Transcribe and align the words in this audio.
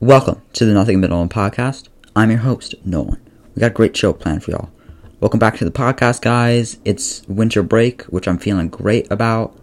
Welcome 0.00 0.42
to 0.52 0.64
the 0.64 0.74
Nothing 0.74 1.00
But 1.00 1.10
Nolan 1.10 1.28
podcast. 1.28 1.88
I'm 2.14 2.30
your 2.30 2.38
host, 2.38 2.76
Nolan. 2.84 3.20
We 3.56 3.60
got 3.60 3.72
a 3.72 3.74
great 3.74 3.96
show 3.96 4.12
planned 4.12 4.44
for 4.44 4.52
y'all. 4.52 4.70
Welcome 5.18 5.40
back 5.40 5.56
to 5.56 5.64
the 5.64 5.72
podcast, 5.72 6.22
guys. 6.22 6.78
It's 6.84 7.26
winter 7.26 7.64
break, 7.64 8.02
which 8.02 8.28
I'm 8.28 8.38
feeling 8.38 8.68
great 8.68 9.10
about. 9.10 9.58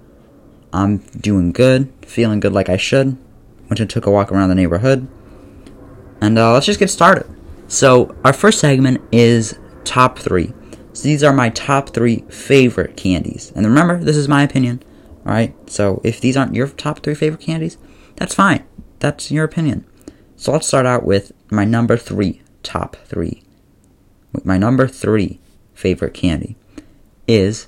I'm 0.73 0.97
doing 0.97 1.53
good, 1.53 1.89
feeling 2.05 2.41
good 2.41 2.51
like 2.51 2.67
I 2.67 2.75
should. 2.75 3.17
Went 3.69 3.79
and 3.79 3.89
took 3.89 4.05
a 4.05 4.11
walk 4.11 4.29
around 4.29 4.49
the 4.49 4.55
neighborhood. 4.55 5.07
And 6.19 6.37
uh, 6.37 6.51
let's 6.51 6.65
just 6.65 6.79
get 6.79 6.89
started. 6.89 7.33
So, 7.69 8.13
our 8.25 8.33
first 8.33 8.59
segment 8.59 9.01
is 9.13 9.57
top 9.85 10.19
three. 10.19 10.51
So, 10.91 11.03
these 11.03 11.23
are 11.23 11.31
my 11.31 11.47
top 11.51 11.91
three 11.91 12.25
favorite 12.27 12.97
candies. 12.97 13.53
And 13.55 13.65
remember, 13.65 14.03
this 14.03 14.17
is 14.17 14.27
my 14.27 14.43
opinion. 14.43 14.83
Alright? 15.25 15.55
So, 15.69 16.01
if 16.03 16.19
these 16.19 16.35
aren't 16.35 16.55
your 16.55 16.67
top 16.67 16.99
three 16.99 17.15
favorite 17.15 17.39
candies, 17.39 17.77
that's 18.17 18.35
fine. 18.35 18.65
That's 18.99 19.31
your 19.31 19.45
opinion. 19.45 19.85
So, 20.37 20.51
let's 20.51 20.67
start 20.67 20.85
out 20.85 21.05
with 21.05 21.31
my 21.49 21.65
number 21.65 21.97
three 21.97 22.41
top 22.63 22.95
three. 23.05 23.43
My 24.43 24.57
number 24.57 24.87
three 24.87 25.39
favorite 25.73 26.13
candy 26.13 26.55
is 27.27 27.67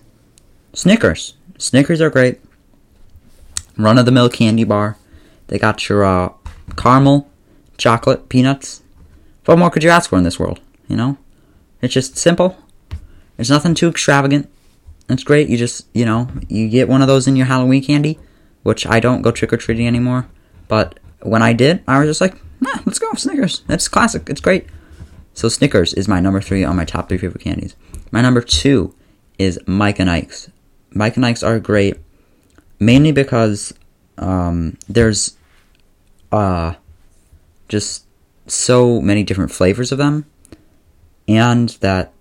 Snickers. 0.74 1.36
Snickers 1.58 2.02
are 2.02 2.10
great. 2.10 2.40
Run 3.78 3.98
of 3.98 4.06
the 4.06 4.12
mill 4.12 4.30
candy 4.30 4.64
bar. 4.64 4.98
They 5.48 5.58
got 5.58 5.88
your 5.88 6.04
uh, 6.04 6.34
caramel, 6.76 7.30
chocolate, 7.78 8.30
peanuts. 8.30 8.84
What 9.46 9.58
more 9.58 9.70
could 9.70 9.84
you 9.84 9.90
ask 9.90 10.10
for 10.10 10.18
in 10.18 10.24
this 10.24 10.40
world? 10.40 10.60
You 10.88 10.98
know? 10.98 11.18
It's 11.82 11.94
just 11.94 12.18
simple. 12.18 12.58
There's 13.38 13.50
nothing 13.50 13.76
too 13.76 13.88
extravagant. 13.88 14.50
It's 15.10 15.24
great. 15.24 15.48
You 15.48 15.58
just, 15.58 15.88
you 15.94 16.06
know, 16.06 16.28
you 16.50 16.68
get 16.68 16.90
one 16.90 17.02
of 17.02 17.08
those 17.08 17.28
in 17.28 17.36
your 17.36 17.46
Halloween 17.46 17.84
candy, 17.84 18.20
which 18.64 18.86
I 18.86 19.00
don't 19.00 19.22
go 19.22 19.32
trick 19.32 19.54
or 19.54 19.58
treating 19.58 19.88
anymore. 19.88 20.28
But 20.68 21.00
when 21.22 21.42
I 21.42 21.54
did, 21.54 21.84
I 21.88 22.00
was 22.00 22.10
just 22.10 22.22
like, 22.22 22.36
nah, 22.60 22.82
let's 22.86 23.00
go, 23.00 23.14
Snickers. 23.14 23.64
It's 23.70 23.88
classic. 23.88 24.30
It's 24.30 24.42
great. 24.42 24.68
So 25.34 25.50
Snickers 25.50 25.94
is 25.94 26.08
my 26.08 26.20
number 26.20 26.42
three 26.42 26.64
on 26.64 26.76
my 26.76 26.86
top 26.86 27.10
three 27.10 27.18
favorite 27.18 27.44
candies. 27.44 27.76
My 28.12 28.22
number 28.22 28.42
two 28.42 28.96
is 29.38 29.60
Mike 29.68 30.00
and 30.00 30.10
Ike's. 30.10 30.50
Mike 30.92 31.16
and 31.16 31.26
Ike's 31.26 31.44
are 31.44 31.60
great, 31.60 31.98
mainly 32.80 33.12
because 33.12 33.74
um, 34.18 34.78
there's 34.90 35.38
uh, 36.32 36.74
just 37.70 38.06
so 38.48 39.02
many 39.02 39.24
different 39.24 39.52
flavors 39.52 39.92
of 39.92 39.98
them, 39.98 40.26
and 41.28 41.70
that 41.82 42.14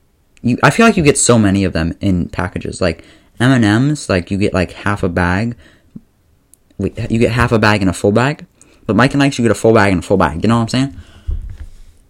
you 0.43 0.59
I 0.63 0.71
feel 0.71 0.87
like 0.87 0.97
you 0.97 1.03
get 1.03 1.19
so 1.19 1.39
many 1.39 1.65
of 1.65 1.73
them 1.73 1.97
in 2.01 2.29
packages. 2.29 2.81
Like 2.81 3.05
M 3.41 3.51
and 3.51 3.65
M's, 3.65 4.09
like 4.09 4.31
you 4.31 4.39
get 4.39 4.53
like 4.53 4.73
half 4.73 5.03
a 5.03 5.09
bag. 5.09 5.57
You 6.79 6.91
get 6.91 7.33
half 7.33 7.53
a 7.53 7.59
bag 7.59 7.81
in 7.81 7.89
a 7.89 7.95
full 7.95 8.13
bag, 8.13 8.45
but 8.87 8.97
Mike 8.97 9.15
and 9.15 9.23
Ike's 9.23 9.39
you 9.39 9.45
get 9.45 9.53
a 9.53 9.55
full 9.55 9.75
bag 9.75 9.93
and 9.93 10.03
a 10.03 10.07
full 10.07 10.17
bag. 10.17 10.43
You 10.43 10.49
know 10.49 10.57
what 10.57 10.63
I'm 10.63 10.69
saying? 10.69 10.97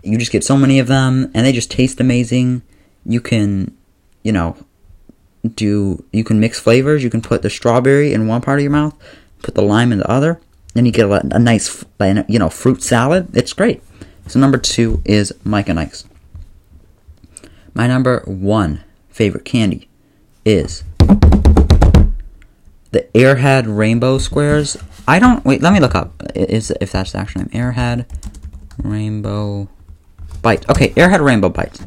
You 0.02 0.18
just 0.18 0.32
get 0.32 0.44
so 0.44 0.56
many 0.56 0.78
of 0.78 0.86
them, 0.86 1.30
and 1.34 1.46
they 1.46 1.52
just 1.52 1.70
taste 1.70 2.00
amazing. 2.00 2.62
You 3.04 3.20
can, 3.20 3.76
you 4.22 4.32
know, 4.32 4.56
do 5.54 6.04
you 6.12 6.24
can 6.24 6.40
mix 6.40 6.60
flavors. 6.60 7.02
You 7.02 7.10
can 7.10 7.22
put 7.22 7.42
the 7.42 7.50
strawberry 7.50 8.12
in 8.12 8.28
one 8.28 8.40
part 8.40 8.58
of 8.58 8.62
your 8.62 8.72
mouth, 8.72 8.94
put 9.42 9.54
the 9.54 9.62
lime 9.62 9.92
in 9.92 9.98
the 9.98 10.10
other, 10.10 10.40
then 10.76 10.84
you 10.84 10.92
get 10.92 11.06
a, 11.06 11.34
a 11.34 11.38
nice, 11.38 11.84
you 12.28 12.38
know, 12.38 12.50
fruit 12.50 12.82
salad. 12.82 13.34
It's 13.34 13.54
great. 13.54 13.82
So 14.26 14.38
number 14.38 14.58
two 14.58 15.00
is 15.04 15.32
Mike 15.42 15.68
and 15.68 15.80
Ike's. 15.80 16.04
My 17.72 17.86
number 17.86 18.20
one 18.26 18.84
favorite 19.08 19.44
candy 19.44 19.88
is 20.44 20.84
the 22.90 23.08
Airhead 23.14 23.64
Rainbow 23.66 24.18
Squares. 24.18 24.76
I 25.08 25.18
don't 25.18 25.44
wait. 25.44 25.62
Let 25.62 25.72
me 25.72 25.80
look 25.80 25.94
up 25.94 26.22
is 26.34 26.72
if 26.80 26.92
that's 26.92 27.12
the 27.12 27.18
actual 27.18 27.42
name. 27.42 27.50
Airhead 27.50 28.06
Rainbow 28.82 29.68
Bite. 30.42 30.68
Okay, 30.68 30.90
Airhead 30.90 31.24
Rainbow 31.24 31.48
Bites. 31.48 31.84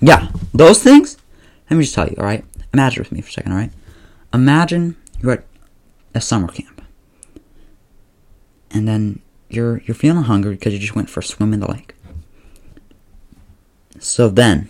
Yeah, 0.00 0.28
those 0.52 0.82
things. 0.82 1.16
Let 1.70 1.78
me 1.78 1.84
just 1.84 1.94
tell 1.94 2.08
you. 2.08 2.16
All 2.18 2.24
right, 2.24 2.44
imagine 2.72 3.00
with 3.02 3.12
me 3.12 3.20
for 3.20 3.28
a 3.28 3.32
second. 3.32 3.52
All 3.52 3.58
right, 3.58 3.72
imagine 4.32 4.96
you're 5.20 5.32
at 5.32 5.44
a 6.14 6.20
summer 6.20 6.48
camp, 6.48 6.82
and 8.70 8.86
then 8.86 9.20
you're 9.48 9.78
you're 9.86 9.94
feeling 9.94 10.24
hungry 10.24 10.54
because 10.54 10.72
you 10.72 10.78
just 10.78 10.94
went 10.94 11.08
for 11.08 11.20
a 11.20 11.24
swim 11.24 11.54
in 11.54 11.60
the 11.60 11.70
lake. 11.70 11.94
So 13.98 14.28
then 14.28 14.68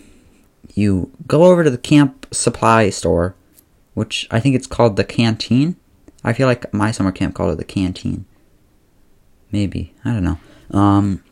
you 0.73 1.11
go 1.27 1.43
over 1.43 1.63
to 1.63 1.69
the 1.69 1.77
camp 1.77 2.27
supply 2.31 2.89
store, 2.89 3.35
which 3.93 4.27
I 4.31 4.39
think 4.39 4.55
it's 4.55 4.67
called 4.67 4.95
the 4.95 5.03
canteen. 5.03 5.75
I 6.25 6.33
feel 6.33 6.47
like 6.47 6.73
my 6.73 6.91
summer 6.91 7.11
camp 7.11 7.35
called 7.35 7.53
it 7.53 7.57
the 7.57 7.63
canteen. 7.63 8.25
Maybe 9.51 9.93
I 10.03 10.11
don't 10.11 10.23
know. 10.23 10.39
Um, 10.71 11.23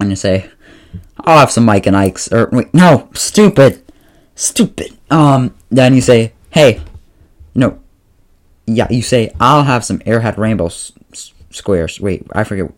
I'm 0.00 0.06
gonna 0.08 0.16
say 0.16 0.50
I'll 1.20 1.38
have 1.38 1.50
some 1.50 1.64
Mike 1.64 1.86
and 1.86 1.96
Ike's. 1.96 2.30
Or 2.32 2.48
wait, 2.52 2.72
no, 2.74 3.08
stupid, 3.14 3.82
stupid. 4.34 4.96
Um, 5.10 5.54
then 5.70 5.94
you 5.94 6.00
say, 6.00 6.32
hey, 6.50 6.80
no, 7.54 7.78
yeah, 8.66 8.86
you 8.90 9.02
say 9.02 9.32
I'll 9.40 9.64
have 9.64 9.84
some 9.84 9.98
Airhead 10.00 10.36
Rainbow 10.36 10.66
s- 10.66 10.92
s- 11.12 11.32
squares. 11.50 12.00
Wait, 12.00 12.26
I 12.32 12.44
forget 12.44 12.70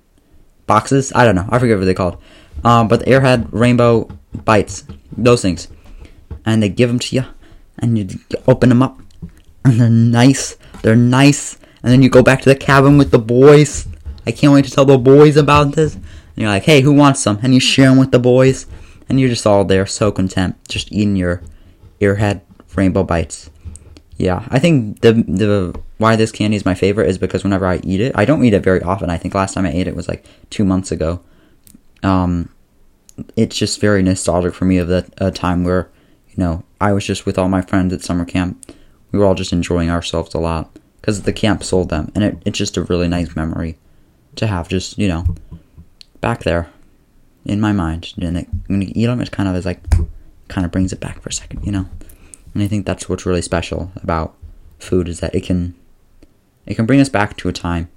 boxes. 0.67 1.13
I 1.15 1.25
don't 1.25 1.35
know. 1.35 1.47
I 1.51 1.59
forget 1.59 1.77
what 1.79 1.85
they're 1.85 1.95
called. 1.95 2.19
Um, 2.65 2.89
but 2.89 3.01
the 3.01 3.07
Airhead 3.07 3.49
Rainbow 3.53 4.09
bites, 4.45 4.85
those 5.17 5.43
things, 5.43 5.69
and 6.45 6.63
they 6.63 6.69
give 6.69 6.89
them 6.89 6.99
to 7.01 7.17
you, 7.17 7.25
and 7.79 7.99
you 7.99 8.09
open 8.49 8.69
them 8.71 8.83
up, 8.83 8.99
and 9.65 9.81
they're 9.81 9.91
nice. 9.91 10.57
They're 10.87 10.95
nice, 10.95 11.59
and 11.83 11.91
then 11.93 12.01
you 12.01 12.09
go 12.09 12.23
back 12.23 12.43
to 12.43 12.49
the 12.49 12.55
cabin 12.55 12.97
with 12.97 13.11
the 13.11 13.19
boys. 13.19 13.89
I 14.25 14.31
can't 14.31 14.53
wait 14.53 14.67
to 14.67 14.71
tell 14.71 14.85
the 14.85 14.97
boys 14.97 15.37
about 15.37 15.73
this. 15.73 15.97
And 15.97 16.05
you're 16.37 16.49
like, 16.49 16.63
hey, 16.63 16.81
who 16.81 16.93
wants 16.93 17.19
some? 17.19 17.41
And 17.43 17.53
you 17.53 17.59
share 17.59 17.89
them 17.89 17.99
with 17.99 18.13
the 18.13 18.21
boys, 18.21 18.69
and 19.09 19.19
you're 19.19 19.29
just 19.29 19.49
all 19.49 19.65
there, 19.65 19.85
so 19.85 20.13
content, 20.13 20.55
just 20.69 20.93
eating 20.93 21.17
your 21.17 21.43
Airhead 22.01 22.43
Rainbow 22.77 23.03
bites. 23.03 23.51
Yeah, 24.17 24.47
I 24.49 24.61
think 24.61 25.01
the 25.01 25.13
the 25.13 25.77
why 25.99 26.15
this 26.15 26.31
candy 26.31 26.57
is 26.57 26.65
my 26.65 26.77
favorite 26.77 27.09
is 27.09 27.19
because 27.19 27.43
whenever 27.43 27.67
I 27.67 27.81
eat 27.83 28.01
it, 28.01 28.13
I 28.15 28.25
don't 28.25 28.45
eat 28.45 28.55
it 28.55 28.63
very 28.63 28.81
often. 28.81 29.11
I 29.11 29.19
think 29.19 29.35
last 29.35 29.55
time 29.55 29.67
I 29.67 29.73
ate 29.73 29.89
it 29.89 29.97
was 29.97 30.07
like 30.07 30.25
two 30.51 30.65
months 30.65 30.93
ago. 30.93 31.21
Um, 32.05 32.49
it's 33.35 33.57
just 33.57 33.81
very 33.81 34.05
nostalgic 34.05 34.55
for 34.55 34.67
me 34.67 34.79
of 34.79 34.87
that 34.87 35.13
a 35.19 35.33
time 35.33 35.65
where, 35.65 35.91
you 36.29 36.37
know, 36.37 36.63
I 36.81 36.93
was 36.93 37.05
just 37.05 37.27
with 37.27 37.39
all 37.39 37.49
my 37.49 37.61
friends 37.61 37.93
at 37.93 38.03
summer 38.03 38.25
camp. 38.25 38.65
We 39.17 39.21
were 39.21 39.29
all 39.29 39.35
just 39.35 39.55
enjoying 39.55 39.89
ourselves 39.89 40.35
a 40.35 40.39
lot 40.39 40.79
because 41.01 41.23
the 41.23 41.33
camp 41.33 41.65
sold 41.65 41.89
them, 41.89 42.13
and 42.15 42.23
it, 42.23 42.43
it's 42.45 42.59
just 42.59 42.77
a 42.77 42.83
really 42.83 43.09
nice 43.09 43.35
memory 43.35 43.79
to 44.35 44.47
have. 44.47 44.69
Just 44.69 44.99
you 44.99 45.09
know, 45.09 45.25
back 46.21 46.43
there 46.43 46.69
in 47.47 47.59
my 47.59 47.73
mind, 47.73 48.13
and 48.21 48.37
it, 48.37 48.49
you 48.69 49.07
them, 49.07 49.25
kind 49.25 49.49
of 49.49 49.57
is 49.57 49.65
like, 49.65 49.81
kind 50.49 50.67
of 50.67 50.71
brings 50.71 50.93
it 50.93 51.01
back 51.01 51.23
for 51.23 51.31
a 51.31 51.33
second, 51.33 51.65
you 51.65 51.73
know. 51.73 51.89
And 52.53 52.63
I 52.63 52.69
think 52.69 52.85
that's 52.85 53.09
what's 53.09 53.25
really 53.25 53.41
special 53.41 53.91
about 54.03 54.37
food 54.79 55.09
is 55.09 55.21
that 55.21 55.35
it 55.35 55.45
can 55.45 55.75
it 56.67 56.75
can 56.75 56.85
bring 56.85 57.01
us 57.01 57.09
back 57.09 57.39
to 57.39 57.49
a 57.49 57.55
time. 57.55 57.89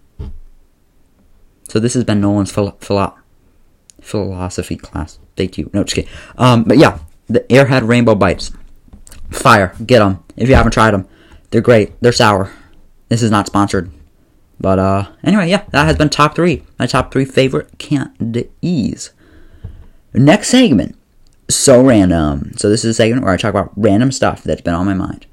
So 1.67 1.81
this 1.81 1.95
has 1.95 2.05
been 2.05 2.21
Nolan's 2.21 2.49
philo- 2.49 2.77
philo- 2.79 3.17
philosophy 3.99 4.77
class. 4.77 5.19
Thank 5.35 5.57
you. 5.57 5.69
No, 5.73 5.83
just 5.83 5.95
kidding. 5.95 6.11
Um, 6.37 6.63
but 6.63 6.77
yeah, 6.77 6.99
the 7.27 7.41
Airhead 7.41 7.85
Rainbow 7.85 8.15
Bites, 8.15 8.53
fire. 9.29 9.75
Get 9.85 9.99
them 9.99 10.23
if 10.39 10.49
you 10.49 10.55
haven't 10.55 10.71
tried 10.71 10.91
them. 10.91 11.07
They're 11.51 11.61
great. 11.61 11.99
They're 12.01 12.11
sour. 12.11 12.51
This 13.09 13.21
is 13.21 13.29
not 13.29 13.45
sponsored. 13.45 13.91
But 14.59 14.79
uh, 14.79 15.09
anyway, 15.23 15.49
yeah, 15.49 15.63
that 15.71 15.85
has 15.85 15.97
been 15.97 16.09
top 16.09 16.35
three. 16.35 16.63
My 16.77 16.85
top 16.85 17.11
three 17.11 17.25
favorite 17.25 17.77
candies. 17.77 19.11
Next 20.13 20.49
segment, 20.49 20.97
so 21.49 21.83
random. 21.83 22.53
So 22.57 22.69
this 22.69 22.83
is 22.83 22.91
a 22.91 22.93
segment 22.95 23.23
where 23.23 23.33
I 23.33 23.37
talk 23.37 23.51
about 23.51 23.71
random 23.75 24.11
stuff 24.11 24.43
that's 24.43 24.61
been 24.61 24.73
on 24.73 24.85
my 24.85 24.93
mind. 24.93 25.27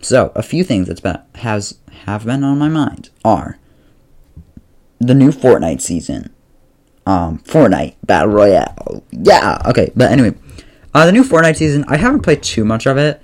So 0.00 0.32
a 0.34 0.42
few 0.42 0.64
things 0.64 0.88
that's 0.88 1.00
been 1.00 1.18
has 1.36 1.78
have 2.04 2.24
been 2.24 2.44
on 2.44 2.58
my 2.58 2.68
mind 2.68 3.10
are 3.24 3.58
the 5.00 5.14
new 5.14 5.30
Fortnite 5.30 5.80
season, 5.80 6.32
um, 7.06 7.38
Fortnite 7.40 7.94
Battle 8.04 8.32
Royale. 8.32 9.02
Yeah, 9.12 9.62
okay, 9.66 9.92
but 9.96 10.10
anyway, 10.10 10.34
uh, 10.94 11.06
the 11.06 11.12
new 11.12 11.24
Fortnite 11.24 11.56
season. 11.56 11.84
I 11.88 11.96
haven't 11.96 12.22
played 12.22 12.42
too 12.42 12.64
much 12.64 12.86
of 12.86 12.96
it. 12.98 13.22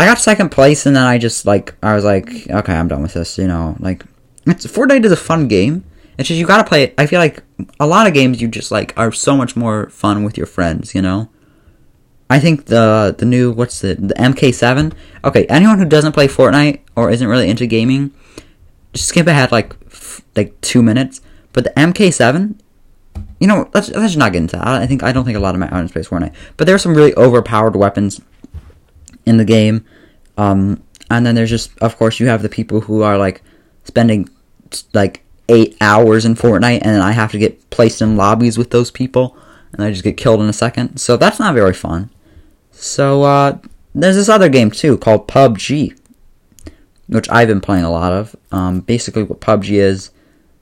I 0.00 0.06
got 0.06 0.18
second 0.18 0.48
place, 0.48 0.86
and 0.86 0.96
then 0.96 1.02
I 1.02 1.18
just 1.18 1.44
like 1.44 1.74
I 1.82 1.94
was 1.94 2.06
like, 2.06 2.48
okay, 2.48 2.72
I'm 2.72 2.88
done 2.88 3.02
with 3.02 3.12
this. 3.12 3.36
You 3.36 3.46
know, 3.46 3.76
like 3.80 4.02
it's 4.46 4.66
Fortnite 4.66 5.04
is 5.04 5.12
a 5.12 5.16
fun 5.16 5.46
game. 5.46 5.84
It's 6.16 6.26
just 6.26 6.40
you 6.40 6.46
gotta 6.46 6.66
play 6.66 6.84
it. 6.84 6.94
I 6.96 7.04
feel 7.04 7.18
like 7.18 7.42
a 7.78 7.86
lot 7.86 8.06
of 8.06 8.14
games 8.14 8.40
you 8.40 8.48
just 8.48 8.70
like 8.70 8.94
are 8.96 9.12
so 9.12 9.36
much 9.36 9.56
more 9.56 9.90
fun 9.90 10.24
with 10.24 10.38
your 10.38 10.46
friends. 10.46 10.94
You 10.94 11.02
know. 11.02 11.28
I 12.30 12.38
think 12.38 12.66
the 12.66 13.14
the 13.18 13.26
new 13.26 13.52
what's 13.52 13.82
the 13.82 13.94
the 13.96 14.14
MK7. 14.14 14.94
Okay, 15.22 15.44
anyone 15.46 15.78
who 15.78 15.84
doesn't 15.84 16.12
play 16.12 16.28
Fortnite 16.28 16.80
or 16.96 17.10
isn't 17.10 17.28
really 17.28 17.50
into 17.50 17.66
gaming, 17.66 18.14
just 18.94 19.08
skip 19.08 19.26
ahead 19.26 19.52
like 19.52 19.76
f- 19.88 20.22
like 20.34 20.58
two 20.62 20.82
minutes. 20.82 21.20
But 21.52 21.64
the 21.64 21.70
MK7, 21.70 22.58
you 23.38 23.46
know, 23.46 23.68
let's 23.74 23.90
let's 23.90 24.16
not 24.16 24.32
get 24.32 24.38
into 24.38 24.56
that. 24.56 24.66
I 24.66 24.86
think 24.86 25.02
I 25.02 25.12
don't 25.12 25.26
think 25.26 25.36
a 25.36 25.40
lot 25.40 25.54
of 25.54 25.60
my 25.60 25.68
audience 25.68 25.92
plays 25.92 26.08
Fortnite, 26.08 26.32
but 26.56 26.66
there 26.66 26.74
are 26.74 26.78
some 26.78 26.94
really 26.94 27.14
overpowered 27.16 27.76
weapons 27.76 28.22
in 29.30 29.36
the 29.38 29.44
game. 29.44 29.86
Um, 30.36 30.82
and 31.10 31.24
then 31.24 31.34
there's 31.34 31.50
just 31.50 31.76
of 31.78 31.96
course 31.96 32.20
you 32.20 32.26
have 32.26 32.42
the 32.42 32.48
people 32.48 32.82
who 32.82 33.02
are 33.02 33.16
like 33.16 33.42
spending 33.84 34.28
like 34.92 35.22
eight 35.48 35.76
hours 35.80 36.24
in 36.24 36.34
Fortnite, 36.34 36.80
and 36.82 37.02
I 37.02 37.12
have 37.12 37.32
to 37.32 37.38
get 37.38 37.70
placed 37.70 38.02
in 38.02 38.16
lobbies 38.16 38.58
with 38.58 38.70
those 38.70 38.90
people, 38.90 39.36
and 39.72 39.82
I 39.82 39.90
just 39.90 40.04
get 40.04 40.16
killed 40.16 40.40
in 40.40 40.48
a 40.48 40.52
second. 40.52 40.98
So 40.98 41.16
that's 41.16 41.38
not 41.38 41.54
very 41.54 41.74
fun. 41.74 42.10
So 42.72 43.22
uh, 43.22 43.58
there's 43.94 44.16
this 44.16 44.28
other 44.28 44.48
game 44.48 44.70
too 44.70 44.98
called 44.98 45.28
PUBG, 45.28 45.98
which 47.08 47.30
I've 47.30 47.48
been 47.48 47.60
playing 47.60 47.84
a 47.84 47.90
lot 47.90 48.12
of. 48.12 48.36
Um, 48.52 48.80
basically, 48.80 49.22
what 49.22 49.40
PUBG 49.40 49.70
is 49.72 50.10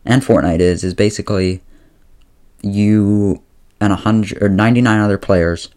and 0.04 0.22
Fortnite 0.22 0.60
is 0.60 0.84
is 0.84 0.94
basically 0.94 1.62
you 2.62 3.42
and 3.80 3.92
a 3.92 3.96
hundred 3.96 4.42
or 4.42 4.48
ninety 4.48 4.80
nine 4.80 5.00
other 5.00 5.18
players 5.18 5.68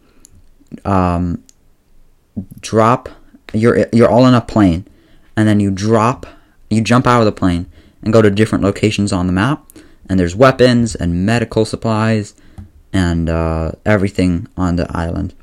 um, 0.86 1.44
drop. 2.60 3.10
You're 3.54 3.88
you're 3.92 4.10
all 4.10 4.26
in 4.26 4.34
a 4.34 4.42
plane, 4.42 4.88
and 5.36 5.48
then 5.48 5.60
you 5.60 5.72
drop. 5.72 6.26
You 6.70 6.82
jump 6.82 7.06
out 7.06 7.20
of 7.20 7.26
the 7.26 7.32
plane 7.32 7.70
and 8.02 8.14
go 8.14 8.22
to 8.22 8.30
different 8.30 8.64
locations 8.64 9.12
on 9.12 9.28
the 9.28 9.34
map. 9.34 9.66
And 10.10 10.20
there's 10.20 10.36
weapons 10.36 10.96
and 10.96 11.26
medical 11.26 11.66
supplies 11.66 12.34
and 12.92 13.30
uh, 13.30 13.74
everything 13.86 14.48
on 14.58 14.76
the 14.76 14.88
island. 14.96 15.34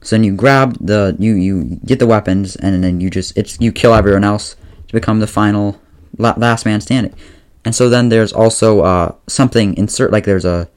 So 0.00 0.16
then 0.16 0.24
you 0.24 0.34
grab 0.34 0.76
the 0.80 1.16
you 1.18 1.34
you 1.34 1.64
get 1.84 1.98
the 1.98 2.06
weapons 2.06 2.56
and 2.56 2.82
then 2.82 3.00
you 3.00 3.10
just 3.10 3.36
it's 3.36 3.60
you 3.60 3.72
kill 3.72 3.94
everyone 3.94 4.24
else 4.24 4.54
to 4.86 4.92
become 4.92 5.20
the 5.20 5.26
final 5.26 5.80
last 6.16 6.64
man 6.64 6.80
standing. 6.80 7.14
And 7.64 7.74
so 7.74 7.88
then 7.88 8.08
there's 8.08 8.32
also 8.32 8.80
uh, 8.80 9.14
something 9.26 9.76
insert 9.76 10.12
like 10.12 10.24
there's 10.24 10.44
a 10.44 10.68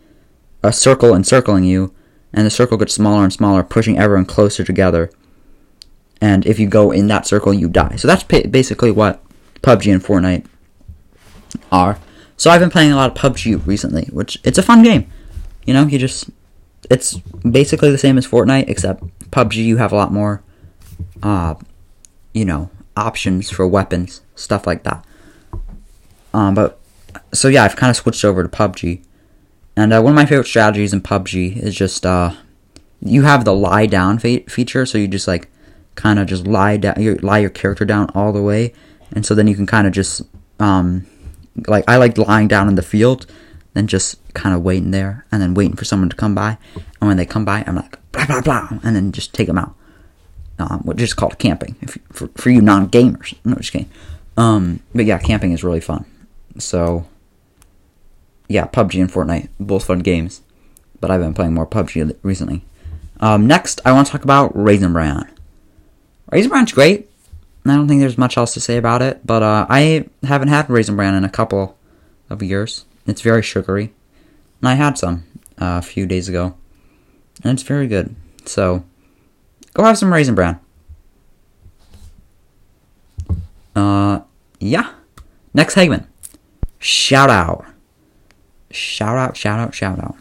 a 0.64 0.74
circle 0.74 1.16
encircling 1.16 1.64
you, 1.64 1.94
and 2.34 2.46
the 2.46 2.52
circle 2.52 2.78
gets 2.78 2.94
smaller 2.94 3.24
and 3.24 3.34
smaller, 3.34 3.64
pushing 3.64 3.98
everyone 3.98 4.25
closer 4.25 4.64
together. 4.64 5.10
And 6.21 6.45
if 6.45 6.59
you 6.59 6.68
go 6.68 6.91
in 6.91 7.07
that 7.07 7.25
circle, 7.25 7.53
you 7.53 7.68
die. 7.68 7.95
So 7.95 8.07
that's 8.07 8.23
basically 8.23 8.91
what 8.91 9.23
PUBG 9.63 9.91
and 9.91 10.03
Fortnite 10.03 10.45
are. 11.71 11.97
So 12.38 12.50
I've 12.50 12.59
been 12.59 12.69
playing 12.69 12.91
a 12.91 12.95
lot 12.95 13.12
of 13.12 13.18
PUBG 13.18 13.65
recently, 13.65 14.06
which 14.12 14.39
it's 14.44 14.57
a 14.57 14.63
fun 14.63 14.83
game. 14.83 15.12
You 15.65 15.73
know, 15.73 15.85
you 15.85 15.97
just 15.97 16.29
it's 16.89 17.18
basically 17.50 17.91
the 17.91 17.97
same 17.97 18.18
as 18.18 18.27
Fortnite, 18.27 18.68
except 18.68 19.03
PUBG 19.31 19.56
you 19.56 19.77
have 19.77 19.91
a 19.91 19.95
lot 19.95 20.12
more, 20.12 20.44
uh, 21.21 21.56
you 22.33 22.45
know, 22.45 22.69
options 22.95 23.50
for 23.50 23.68
weapons, 23.68 24.21
stuff 24.35 24.65
like 24.68 24.83
that. 24.83 25.06
Um, 26.33 26.56
but 26.56 26.79
so 27.33 27.47
yeah, 27.47 27.63
I've 27.63 27.75
kind 27.75 27.89
of 27.89 27.95
switched 27.97 28.25
over 28.25 28.44
to 28.44 28.50
PUBG, 28.50 29.03
and 29.75 29.94
uh, 29.94 30.01
one 30.01 30.13
of 30.13 30.15
my 30.15 30.25
favorite 30.25 30.47
strategies 30.47 30.94
in 30.94 31.01
PUBG 31.01 31.57
is 31.57 31.75
just 31.75 32.06
uh, 32.06 32.33
you 33.01 33.23
have 33.23 33.45
the 33.45 33.53
lie 33.53 33.85
down 33.85 34.19
fe- 34.19 34.44
feature, 34.44 34.85
so 34.85 34.97
you 34.97 35.07
just 35.07 35.27
like 35.27 35.50
kind 36.01 36.18
of 36.18 36.25
just 36.25 36.48
lie 36.48 36.77
down, 36.77 36.95
you 37.00 37.15
lie 37.18 37.38
your 37.38 37.51
character 37.51 37.86
down 37.86 38.09
all 38.15 38.33
the 38.33 38.42
way, 38.42 38.74
and 39.12 39.24
so 39.24 39.36
then 39.36 39.48
you 39.48 39.56
can 39.56 39.68
kind 39.68 39.86
of 39.86 39.94
just 39.94 40.24
um, 40.59 41.06
like 41.68 41.83
I 41.88 41.98
like 41.98 42.18
lying 42.18 42.48
down 42.48 42.68
in 42.68 42.75
the 42.75 42.81
field, 42.81 43.27
then 43.74 43.86
just 43.86 44.18
kind 44.33 44.56
of 44.56 44.63
waiting 44.63 44.89
there, 44.89 45.25
and 45.31 45.42
then 45.42 45.53
waiting 45.53 45.75
for 45.75 45.86
someone 45.86 46.09
to 46.09 46.15
come 46.15 46.33
by, 46.33 46.57
and 46.75 47.07
when 47.07 47.18
they 47.18 47.25
come 47.25 47.45
by, 47.45 47.63
I'm 47.68 47.75
like 47.75 48.00
blah 48.12 48.25
blah 48.25 48.42
blah, 48.42 48.68
and 48.83 48.95
then 48.95 49.12
just 49.12 49.33
take 49.33 49.48
them 49.48 49.59
out. 49.59 49.75
Um, 50.57 50.81
which 50.81 51.01
is 51.01 51.15
called 51.15 51.39
camping 51.39 51.75
if, 51.81 51.98
for, 52.12 52.27
for 52.36 52.50
you 52.50 52.62
non 52.62 52.89
gamers. 52.89 53.36
No, 53.44 53.56
just 53.56 53.71
kidding. 53.71 53.89
Um, 54.38 54.80
but 54.94 55.06
yeah, 55.06 55.18
camping 55.18 55.51
is 55.54 55.63
really 55.63 55.81
fun. 55.81 56.06
So 56.57 57.07
yeah, 58.47 58.65
PUBG 58.65 59.01
and 59.01 59.12
Fortnite, 59.12 59.50
both 59.59 59.86
fun 59.86 60.00
games. 60.00 60.42
But 61.00 61.09
I've 61.09 61.21
been 61.21 61.33
playing 61.33 61.54
more 61.54 61.65
PUBG 61.65 62.15
recently. 62.21 62.63
Um, 63.19 63.47
next, 63.47 63.81
I 63.86 63.92
want 63.92 64.07
to 64.07 64.12
talk 64.12 64.24
about 64.24 64.51
Raisin 64.56 64.94
Bran. 64.94 65.27
Raisin 66.31 66.50
Bran's 66.50 66.72
great. 66.72 67.10
I 67.66 67.75
don't 67.75 67.88
think 67.88 68.00
there's 68.00 68.18
much 68.18 68.38
else 68.38 68.54
to 68.54 68.62
say 68.62 68.78
about 68.78 69.01
it, 69.01 69.25
but 69.25 69.44
uh, 69.44 69.68
I 69.69 70.10
haven't 70.24 70.48
had 70.48 70.69
Raisin 70.69 70.95
Bran 70.95 71.13
in 71.13 71.24
a 71.24 71.30
couple 71.30 71.78
of 72.30 72.42
years. 72.42 72.86
It's 73.06 73.22
very 73.22 73.44
sugary. 73.44 73.94
And 74.62 74.69
I 74.69 74.75
had 74.75 74.98
some 74.98 75.25
uh, 75.60 75.78
a 75.78 75.81
few 75.81 76.06
days 76.06 76.30
ago. 76.30 76.56
And 77.44 77.54
it's 77.54 77.68
very 77.68 77.88
good. 77.88 78.16
So, 78.45 78.83
go 79.74 79.83
have 79.83 79.98
some 79.98 80.12
Raisin 80.12 80.33
Bran. 80.33 80.60
Uh, 83.75 84.22
yeah. 84.60 84.94
Next 85.54 85.75
segment. 85.75 86.07
Shout 86.80 87.30
out. 87.30 87.66
Shout 88.72 89.18
out, 89.18 89.36
shout 89.36 89.60
out, 89.60 89.75
shout 89.75 90.00
out. 90.00 90.16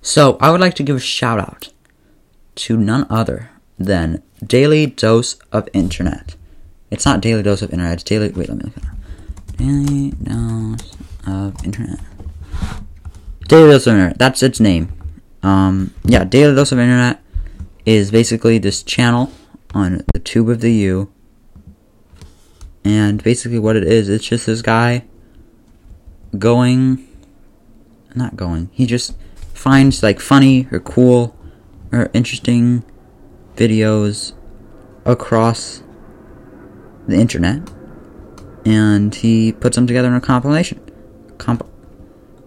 So, 0.00 0.38
I 0.40 0.50
would 0.50 0.60
like 0.60 0.74
to 0.74 0.82
give 0.82 0.96
a 0.96 1.00
shout 1.00 1.40
out 1.40 1.72
to 2.54 2.76
none 2.76 3.06
other 3.10 3.50
than 3.78 4.22
Daily 4.44 4.86
Dose 4.86 5.38
of 5.52 5.68
Internet. 5.72 6.36
It's 6.90 7.04
not 7.04 7.20
Daily 7.20 7.42
Dose 7.42 7.62
of 7.62 7.72
Internet, 7.72 7.94
it's 7.94 8.02
Daily. 8.02 8.30
Wait, 8.30 8.48
let 8.48 8.58
me 8.58 8.64
look 8.64 8.76
at 8.76 8.84
it. 8.84 9.56
Daily 9.56 10.10
Dose 10.10 10.96
of 11.26 11.64
Internet. 11.64 12.00
Daily 13.46 13.70
Dose 13.70 13.86
of 13.86 13.94
Internet, 13.94 14.18
that's 14.18 14.42
its 14.42 14.60
name. 14.60 14.92
Um, 15.42 15.94
yeah, 16.04 16.24
Daily 16.24 16.54
Dose 16.54 16.72
of 16.72 16.78
Internet 16.78 17.22
is 17.86 18.10
basically 18.10 18.58
this 18.58 18.82
channel 18.82 19.32
on 19.74 20.04
the 20.12 20.18
tube 20.18 20.48
of 20.48 20.60
the 20.60 20.72
U. 20.72 21.12
And 22.84 23.22
basically, 23.22 23.58
what 23.58 23.76
it 23.76 23.84
is, 23.84 24.08
it's 24.08 24.26
just 24.26 24.46
this 24.46 24.62
guy 24.62 25.04
going. 26.38 27.06
Not 28.14 28.36
going. 28.36 28.70
He 28.72 28.86
just 28.86 29.14
finds 29.52 30.02
like 30.02 30.20
funny 30.20 30.66
or 30.72 30.80
cool 30.80 31.36
or 31.92 32.10
interesting 32.14 32.82
videos 33.58 34.32
across 35.04 35.82
the 37.08 37.16
internet 37.16 37.68
and 38.64 39.14
he 39.14 39.52
puts 39.52 39.76
them 39.76 39.86
together 39.86 40.08
in 40.08 40.14
a 40.14 40.20
compilation. 40.20 40.80
Comp- 41.38 41.68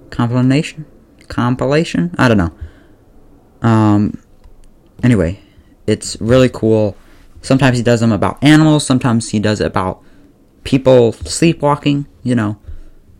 compilation? 0.09 0.85
Compilation? 1.27 2.15
I 2.17 2.27
don't 2.27 2.37
know. 2.37 2.53
Um, 3.61 4.23
anyway, 5.03 5.39
it's 5.87 6.19
really 6.21 6.49
cool. 6.49 6.95
Sometimes 7.41 7.77
he 7.77 7.83
does 7.83 7.99
them 7.99 8.11
about 8.11 8.41
animals, 8.43 8.85
sometimes 8.85 9.29
he 9.29 9.39
does 9.39 9.61
it 9.61 9.67
about 9.67 10.03
people 10.63 11.11
sleepwalking, 11.11 12.07
you 12.23 12.35
know. 12.35 12.57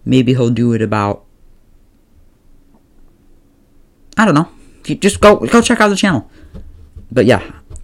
Maybe 0.06 0.34
he'll 0.34 0.50
do 0.50 0.74
it 0.74 0.82
about 0.82 1.26
I 4.18 4.26
don't 4.26 4.36
know. 4.36 4.50
Just 4.84 5.22
go 5.22 5.38
go 5.38 5.62
check 5.62 5.80
out 5.82 5.90
the 5.90 5.96
channel. 5.96 6.30
But 7.12 7.26
yeah, 7.26 7.42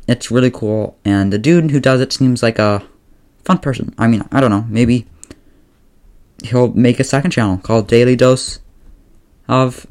it's 0.07 0.31
really 0.31 0.51
cool 0.51 0.97
and 1.03 1.31
the 1.31 1.37
dude 1.37 1.71
who 1.71 1.79
does 1.79 2.01
it 2.01 2.13
seems 2.13 2.41
like 2.41 2.59
a 2.59 2.83
fun 3.43 3.59
person. 3.59 3.93
I 3.97 4.07
mean, 4.07 4.23
I 4.31 4.39
don't 4.39 4.51
know, 4.51 4.65
maybe 4.69 5.05
he'll 6.43 6.69
make 6.73 6.99
a 6.99 7.03
second 7.03 7.31
channel 7.31 7.57
called 7.57 7.87
Daily 7.87 8.15
Dose 8.15 8.59
of 9.47 9.87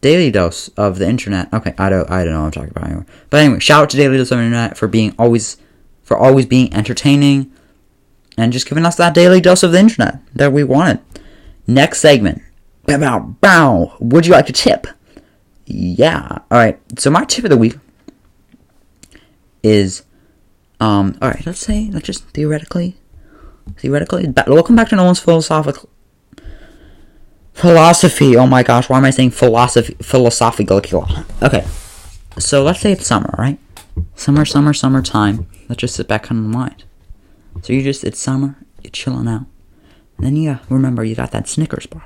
Daily 0.00 0.30
Dose 0.30 0.68
of 0.76 0.98
the 0.98 1.08
Internet. 1.08 1.52
Okay, 1.52 1.74
I 1.78 1.88
don't 1.88 2.10
I 2.10 2.24
don't 2.24 2.34
know 2.34 2.40
what 2.40 2.46
I'm 2.46 2.52
talking 2.52 2.70
about 2.70 2.84
anymore. 2.84 3.06
But 3.30 3.40
anyway, 3.40 3.58
shout 3.60 3.84
out 3.84 3.90
to 3.90 3.96
Daily 3.96 4.18
Dose 4.18 4.30
of 4.30 4.38
the 4.38 4.44
Internet 4.44 4.76
for 4.76 4.86
being 4.86 5.14
always 5.18 5.56
for 6.02 6.16
always 6.16 6.46
being 6.46 6.72
entertaining 6.72 7.50
and 8.36 8.52
just 8.52 8.68
giving 8.68 8.84
us 8.84 8.96
that 8.96 9.14
daily 9.14 9.40
dose 9.40 9.62
of 9.62 9.72
the 9.72 9.78
internet 9.78 10.18
that 10.34 10.52
we 10.52 10.62
wanted. 10.64 11.00
Next 11.66 12.00
segment. 12.00 12.42
Bow 12.86 12.98
bow 12.98 13.18
bow. 13.40 13.96
Would 14.00 14.26
you 14.26 14.32
like 14.32 14.46
to 14.46 14.52
tip? 14.52 14.86
Yeah. 15.66 16.38
Alright. 16.52 16.78
So 16.98 17.10
my 17.10 17.24
tip 17.24 17.44
of 17.44 17.50
the 17.50 17.56
week 17.56 17.76
is 19.64 20.04
um 20.78 21.18
alright, 21.20 21.44
let's 21.46 21.58
say 21.58 21.90
let's 21.92 22.06
just 22.06 22.24
theoretically 22.28 22.96
theoretically 23.78 24.32
welcome 24.46 24.76
back 24.76 24.90
to 24.90 24.96
Nolan's 24.96 25.18
philosophical 25.18 25.88
philosophy. 27.54 28.36
Oh 28.36 28.46
my 28.46 28.62
gosh, 28.62 28.88
why 28.90 28.98
am 28.98 29.04
I 29.04 29.10
saying 29.10 29.30
philosophy 29.30 29.94
philosophical? 30.02 30.82
Okay. 31.42 31.64
So 32.38 32.62
let's 32.64 32.80
say 32.80 32.92
it's 32.92 33.06
summer, 33.06 33.32
right? 33.38 33.58
Summer, 34.16 34.44
summer, 34.44 34.74
summertime. 34.74 35.46
Let's 35.68 35.80
just 35.80 35.94
sit 35.94 36.08
back 36.08 36.30
and 36.30 36.46
unwind. 36.46 36.84
So 37.62 37.72
you 37.72 37.82
just, 37.82 38.02
it's 38.02 38.18
summer, 38.18 38.56
you're 38.82 38.90
chilling 38.90 39.28
out. 39.28 39.46
And 40.16 40.26
then 40.26 40.36
you 40.36 40.58
remember 40.68 41.04
you 41.04 41.14
got 41.14 41.30
that 41.30 41.48
Snickers 41.48 41.86
bar. 41.86 42.04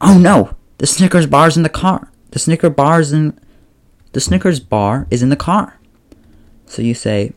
Oh 0.00 0.18
no! 0.18 0.56
The 0.78 0.86
Snickers 0.86 1.26
bar's 1.26 1.56
in 1.56 1.62
the 1.62 1.68
car. 1.68 2.10
The 2.32 2.38
Snicker 2.38 2.68
bar's 2.68 3.12
in, 3.12 3.38
the 4.12 4.20
Snickers 4.20 4.60
bar 4.60 5.06
is 5.10 5.22
in 5.22 5.30
the 5.30 5.36
car. 5.36 5.78
So 6.66 6.82
you 6.82 6.94
say, 6.94 7.32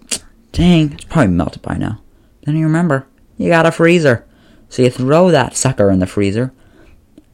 dang, 0.52 0.94
it's 0.94 1.06
probably 1.06 1.34
melted 1.34 1.62
by 1.62 1.78
now. 1.78 2.02
Then 2.44 2.58
you 2.58 2.66
remember, 2.66 3.08
you 3.38 3.50
got 3.50 3.66
a 3.66 3.72
freezer. 3.72 4.26
So 4.70 4.84
you 4.84 4.90
throw 4.90 5.32
that 5.32 5.56
sucker 5.56 5.90
in 5.90 6.00
the 6.00 6.06
freezer, 6.06 6.54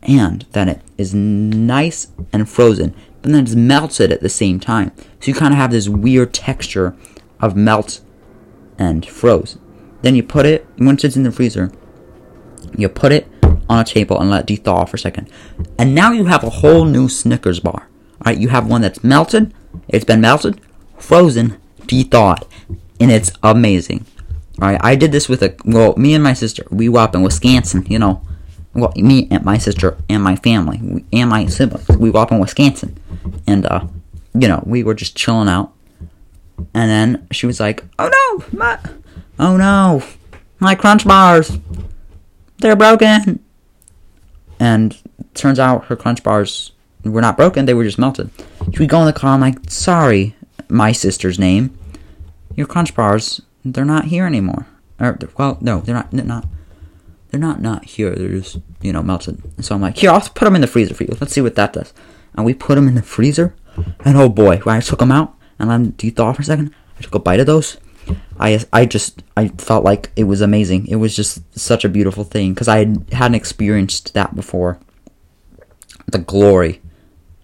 and 0.03 0.45
then 0.51 0.69
it 0.69 0.81
is 0.97 1.13
nice 1.13 2.07
and 2.31 2.47
frozen, 2.47 2.95
but 3.21 3.31
then 3.31 3.43
it's 3.43 3.55
melted 3.55 4.11
at 4.11 4.21
the 4.21 4.29
same 4.29 4.59
time. 4.59 4.91
So 5.19 5.27
you 5.27 5.33
kind 5.33 5.53
of 5.53 5.57
have 5.57 5.71
this 5.71 5.89
weird 5.89 6.33
texture 6.33 6.95
of 7.41 7.55
melt 7.55 8.01
and 8.77 9.05
froze. 9.05 9.57
Then 10.01 10.15
you 10.15 10.23
put 10.23 10.45
it, 10.45 10.67
once 10.77 11.03
it's 11.03 11.17
in 11.17 11.23
the 11.23 11.31
freezer, 11.31 11.71
you 12.77 12.87
put 12.87 13.11
it 13.11 13.27
on 13.67 13.79
a 13.79 13.83
table 13.83 14.19
and 14.19 14.29
let 14.29 14.49
it 14.49 14.63
thaw 14.63 14.85
for 14.85 14.95
a 14.95 14.99
second. 14.99 15.29
And 15.77 15.95
now 15.95 16.11
you 16.11 16.25
have 16.25 16.43
a 16.43 16.49
whole 16.49 16.85
new 16.85 17.09
Snickers 17.09 17.59
bar. 17.59 17.89
Alright, 18.21 18.37
you 18.37 18.49
have 18.49 18.67
one 18.67 18.81
that's 18.81 19.03
melted, 19.03 19.53
it's 19.87 20.05
been 20.05 20.21
melted, 20.21 20.61
frozen, 20.97 21.57
thawed, 21.85 22.45
and 22.99 23.11
it's 23.11 23.31
amazing. 23.43 24.05
Alright, 24.61 24.79
I 24.81 24.95
did 24.95 25.11
this 25.11 25.27
with 25.27 25.43
a 25.43 25.55
well, 25.65 25.95
me 25.97 26.13
and 26.13 26.23
my 26.23 26.33
sister. 26.33 26.65
We 26.69 26.87
were 26.87 26.99
up 26.99 27.15
in 27.15 27.21
Wisconsin, 27.21 27.85
you 27.89 27.99
know. 27.99 28.21
Well, 28.73 28.93
me 28.95 29.27
and 29.31 29.43
my 29.43 29.57
sister 29.57 29.97
and 30.09 30.21
my 30.21 30.35
family 30.35 31.05
and 31.11 31.29
my 31.29 31.45
siblings. 31.47 31.87
We 31.89 32.09
were 32.09 32.19
up 32.19 32.31
in 32.31 32.39
Wisconsin, 32.39 32.97
and 33.47 33.65
uh, 33.65 33.85
you 34.33 34.47
know, 34.47 34.63
we 34.65 34.83
were 34.83 34.93
just 34.93 35.15
chilling 35.15 35.49
out. 35.49 35.73
And 36.73 36.89
then 36.89 37.27
she 37.31 37.45
was 37.47 37.59
like, 37.59 37.83
"Oh 37.99 38.07
no, 38.07 38.57
my, 38.57 38.79
oh 39.39 39.57
no, 39.57 40.03
my 40.59 40.75
crunch 40.75 41.05
bars, 41.05 41.57
they're 42.59 42.75
broken." 42.75 43.43
And 44.59 44.97
turns 45.33 45.59
out 45.59 45.85
her 45.85 45.97
crunch 45.97 46.23
bars 46.23 46.71
were 47.03 47.21
not 47.21 47.35
broken; 47.35 47.65
they 47.65 47.73
were 47.73 47.83
just 47.83 47.99
melted. 47.99 48.29
We 48.79 48.87
go 48.87 49.01
in 49.01 49.05
the 49.05 49.13
car. 49.13 49.33
I'm 49.33 49.41
like, 49.41 49.69
"Sorry, 49.69 50.33
my 50.69 50.91
sister's 50.91 51.39
name. 51.39 51.77
Your 52.55 52.67
crunch 52.67 52.95
bars, 52.95 53.41
they're 53.63 53.85
not 53.85 54.05
here 54.05 54.25
anymore." 54.25 54.67
Or 54.99 55.17
well, 55.37 55.57
no, 55.61 55.81
they're 55.81 55.95
not. 55.95 56.11
They're 56.11 56.23
not. 56.23 56.47
They're 57.29 57.39
not 57.39 57.61
not 57.61 57.85
here. 57.85 58.15
They're 58.15 58.39
just 58.39 58.57
you 58.81 58.93
know 58.93 59.03
melted. 59.03 59.41
So 59.63 59.75
I'm 59.75 59.81
like, 59.81 59.97
"Here, 59.97 60.09
I'll 60.09 60.21
put 60.21 60.45
them 60.45 60.55
in 60.55 60.61
the 60.61 60.67
freezer 60.67 60.93
for 60.93 61.03
you. 61.03 61.17
Let's 61.19 61.33
see 61.33 61.41
what 61.41 61.55
that 61.55 61.73
does." 61.73 61.93
And 62.35 62.45
we 62.45 62.53
put 62.53 62.75
them 62.75 62.87
in 62.87 62.95
the 62.95 63.01
freezer, 63.01 63.55
and 64.03 64.17
oh 64.17 64.29
boy, 64.29 64.57
when 64.59 64.75
I 64.75 64.81
took 64.81 64.99
them 64.99 65.11
out 65.11 65.35
and 65.57 65.69
let 65.69 65.77
them 65.77 65.91
de-thaw 65.91 66.33
for 66.33 66.41
a 66.41 66.45
second, 66.45 66.73
I 66.97 67.01
took 67.01 67.15
a 67.15 67.19
bite 67.19 67.39
of 67.39 67.45
those. 67.45 67.77
I, 68.39 68.63
I 68.71 68.85
just 68.85 69.23
I 69.35 69.47
felt 69.49 69.83
like 69.83 70.11
it 70.15 70.25
was 70.25 70.41
amazing. 70.41 70.87
It 70.87 70.97
was 70.97 71.15
just 71.15 71.57
such 71.57 71.83
a 71.85 71.89
beautiful 71.89 72.23
thing 72.23 72.53
because 72.53 72.67
I 72.67 72.79
had, 72.79 73.05
hadn't 73.11 73.35
experienced 73.35 74.13
that 74.13 74.35
before. 74.35 74.79
The 76.07 76.19
glory 76.19 76.81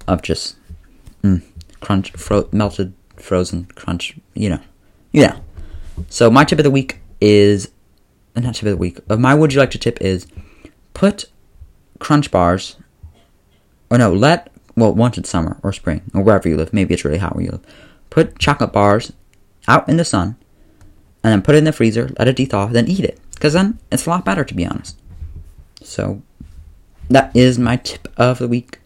of 0.08 0.22
just 0.22 0.56
mm, 1.24 1.42
crunch, 1.80 2.12
fro- 2.12 2.50
melted, 2.52 2.94
frozen 3.22 3.66
crunch. 3.76 4.16
You 4.34 4.50
know, 4.52 4.60
yeah. 5.12 5.40
So 6.10 6.30
my 6.30 6.44
tip 6.44 6.60
of 6.60 6.64
the 6.64 6.72
week 6.72 7.00
is 7.20 7.72
not 8.36 8.56
tip 8.56 8.64
of 8.64 8.72
the 8.72 8.78
week. 8.78 9.00
Of 9.10 9.20
my 9.20 9.34
would 9.34 9.54
you 9.54 9.60
like 9.60 9.72
to 9.72 9.78
tip 9.78 10.02
is 10.02 10.28
put 10.94 11.26
crunch 12.00 12.32
bars, 12.32 12.78
or 13.90 13.98
no, 13.98 14.14
let 14.14 14.52
well 14.76 14.94
once 14.94 15.18
it's 15.18 15.30
summer 15.30 15.60
or 15.64 15.74
spring 15.74 16.02
or 16.14 16.22
wherever 16.22 16.48
you 16.50 16.58
live. 16.58 16.74
Maybe 16.74 16.94
it's 16.94 17.06
really 17.06 17.18
hot 17.18 17.36
where 17.36 17.46
you 17.46 17.52
live. 17.52 17.66
Put 18.10 18.40
chocolate 18.40 18.74
bars 18.74 19.14
out 19.68 19.88
in 19.88 19.98
the 19.98 20.06
sun 20.06 20.36
and 21.24 21.32
then 21.32 21.42
put 21.42 21.56
it 21.56 21.60
in 21.60 21.64
the 21.66 21.72
freezer, 21.72 22.10
let 22.18 22.28
it 22.28 22.36
de-thaw, 22.36 22.68
then 22.68 22.88
eat 22.88 23.06
it. 23.06 23.20
Because 23.34 23.54
then 23.54 23.80
it's 23.92 24.06
a 24.06 24.10
lot 24.10 24.26
better, 24.26 24.44
to 24.44 24.54
be 24.54 24.66
honest. 24.66 25.00
So, 25.82 26.22
that 27.10 27.36
is 27.36 27.58
my 27.58 27.78
tip 27.78 28.08
of 28.18 28.40
the 28.40 28.48
week. 28.48 28.80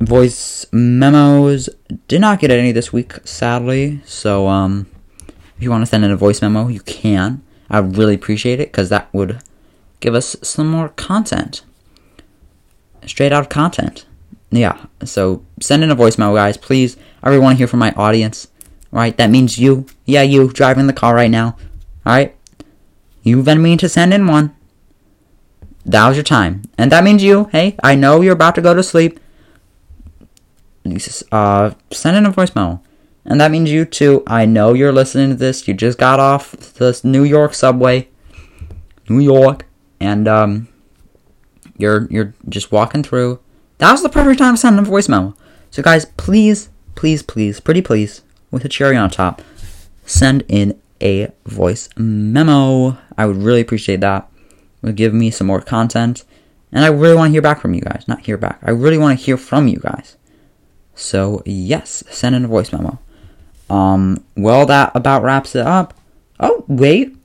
Voice 0.00 0.64
memos 0.72 1.68
did 2.08 2.22
not 2.22 2.40
get 2.40 2.50
any 2.50 2.72
this 2.72 2.92
week, 2.92 3.14
sadly. 3.24 4.00
So, 4.06 4.48
um, 4.48 4.86
if 5.28 5.62
you 5.62 5.70
want 5.70 5.82
to 5.82 5.86
send 5.86 6.04
in 6.04 6.10
a 6.10 6.16
voice 6.16 6.40
memo, 6.40 6.68
you 6.68 6.80
can. 6.80 7.42
I 7.68 7.78
really 7.78 8.14
appreciate 8.14 8.60
it 8.60 8.72
because 8.72 8.88
that 8.88 9.12
would 9.12 9.42
give 10.00 10.14
us 10.14 10.36
some 10.42 10.68
more 10.68 10.88
content. 10.88 11.62
Straight 13.04 13.30
out 13.30 13.42
of 13.42 13.48
content. 13.50 14.06
Yeah. 14.50 14.86
So, 15.04 15.44
send 15.60 15.84
in 15.84 15.90
a 15.90 15.94
voice 15.94 16.16
memo, 16.16 16.34
guys, 16.34 16.56
please. 16.56 16.96
I 17.22 17.28
really 17.28 17.42
want 17.42 17.54
to 17.54 17.58
hear 17.58 17.68
from 17.68 17.80
my 17.80 17.92
audience. 17.92 18.48
Right? 18.90 19.16
That 19.18 19.30
means 19.30 19.58
you. 19.58 19.86
Yeah, 20.06 20.22
you 20.22 20.48
driving 20.48 20.86
the 20.86 20.92
car 20.92 21.14
right 21.14 21.30
now. 21.30 21.56
Alright? 22.06 22.34
You've 23.22 23.44
been 23.44 23.62
meaning 23.62 23.78
to 23.78 23.88
send 23.88 24.14
in 24.14 24.26
one. 24.26 24.56
That 25.84 26.08
was 26.08 26.16
your 26.16 26.24
time. 26.24 26.62
And 26.78 26.90
that 26.90 27.04
means 27.04 27.22
you. 27.22 27.50
Hey, 27.52 27.76
I 27.82 27.94
know 27.94 28.22
you're 28.22 28.32
about 28.32 28.54
to 28.54 28.62
go 28.62 28.74
to 28.74 28.82
sleep. 28.82 29.20
Uh, 31.30 31.72
send 31.90 32.16
in 32.16 32.26
a 32.26 32.32
voicemail. 32.32 32.80
And 33.24 33.40
that 33.40 33.50
means 33.50 33.70
you 33.70 33.84
too. 33.84 34.22
I 34.26 34.46
know 34.46 34.72
you're 34.72 34.92
listening 34.92 35.30
to 35.30 35.36
this. 35.36 35.68
You 35.68 35.74
just 35.74 35.98
got 35.98 36.20
off 36.20 36.52
the 36.52 36.98
New 37.04 37.24
York 37.24 37.54
subway. 37.54 38.08
New 39.08 39.20
York. 39.20 39.66
And 40.00 40.26
um 40.26 40.68
you're 41.76 42.06
you're 42.10 42.34
just 42.48 42.72
walking 42.72 43.02
through. 43.02 43.40
That 43.78 43.92
was 43.92 44.02
the 44.02 44.08
perfect 44.08 44.38
time 44.38 44.54
to 44.54 44.60
send 44.60 44.78
in 44.78 44.84
a 44.84 44.88
voicemail. 44.88 45.36
So 45.70 45.82
guys, 45.82 46.06
please, 46.16 46.70
please, 46.94 47.22
please, 47.22 47.60
pretty 47.60 47.82
please, 47.82 48.22
with 48.50 48.64
a 48.64 48.68
cherry 48.68 48.96
on 48.96 49.10
top, 49.10 49.42
send 50.04 50.44
in 50.48 50.80
a 51.00 51.30
voice 51.46 51.88
memo. 51.96 52.98
I 53.16 53.26
would 53.26 53.36
really 53.36 53.60
appreciate 53.60 54.00
that. 54.00 54.28
It 54.82 54.86
would 54.86 54.96
give 54.96 55.14
me 55.14 55.30
some 55.30 55.46
more 55.46 55.60
content. 55.60 56.24
And 56.72 56.84
I 56.84 56.88
really 56.88 57.16
want 57.16 57.28
to 57.28 57.32
hear 57.32 57.42
back 57.42 57.60
from 57.60 57.74
you 57.74 57.80
guys. 57.80 58.04
Not 58.06 58.20
hear 58.20 58.36
back. 58.36 58.60
I 58.62 58.70
really 58.70 58.98
want 58.98 59.18
to 59.18 59.24
hear 59.24 59.36
from 59.36 59.68
you 59.68 59.78
guys. 59.78 60.16
So, 60.94 61.42
yes, 61.46 62.04
send 62.10 62.34
in 62.34 62.44
a 62.44 62.48
voice 62.48 62.72
memo. 62.72 62.98
Um, 63.68 64.24
well, 64.36 64.66
that 64.66 64.92
about 64.94 65.22
wraps 65.22 65.54
it 65.54 65.66
up. 65.66 65.94
Oh, 66.38 66.64
wait. 66.68 67.16